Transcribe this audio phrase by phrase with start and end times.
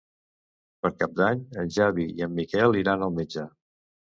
[0.85, 3.49] Per Cap d'Any en Xavi i en Miquel iran al metge.